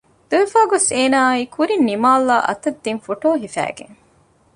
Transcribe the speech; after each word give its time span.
ދުވެފައި 0.29 0.69
ގޮސް 0.71 0.89
އޭނާ 0.95 1.19
އައީ 1.27 1.43
ކުރިން 1.55 1.85
ނިމާލް 1.89 2.21
އޭނާ 2.27 2.37
އަތަށް 2.47 2.79
ދިން 2.83 3.01
ފޮޓޯތައް 3.05 3.39
ހިފައިގެން 3.43 3.95